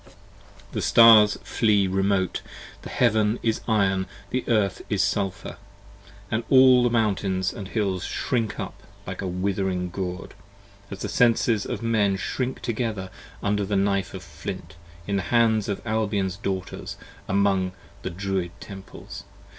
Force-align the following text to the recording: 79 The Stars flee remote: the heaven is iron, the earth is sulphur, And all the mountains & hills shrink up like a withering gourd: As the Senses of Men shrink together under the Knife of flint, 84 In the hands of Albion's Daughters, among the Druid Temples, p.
79 0.01 0.65
The 0.71 0.81
Stars 0.81 1.37
flee 1.43 1.85
remote: 1.85 2.41
the 2.81 2.89
heaven 2.89 3.37
is 3.43 3.61
iron, 3.67 4.07
the 4.31 4.43
earth 4.47 4.81
is 4.89 5.03
sulphur, 5.03 5.57
And 6.31 6.43
all 6.49 6.81
the 6.83 6.89
mountains 6.89 7.51
& 7.51 7.51
hills 7.71 8.03
shrink 8.03 8.59
up 8.59 8.81
like 9.05 9.21
a 9.21 9.27
withering 9.27 9.91
gourd: 9.91 10.33
As 10.89 11.01
the 11.01 11.07
Senses 11.07 11.67
of 11.67 11.83
Men 11.83 12.15
shrink 12.17 12.63
together 12.63 13.11
under 13.43 13.63
the 13.63 13.75
Knife 13.75 14.15
of 14.15 14.23
flint, 14.23 14.71
84 15.05 15.05
In 15.05 15.15
the 15.17 15.21
hands 15.21 15.69
of 15.69 15.85
Albion's 15.85 16.35
Daughters, 16.35 16.97
among 17.27 17.71
the 18.01 18.09
Druid 18.09 18.59
Temples, 18.59 19.23
p. 19.27 19.29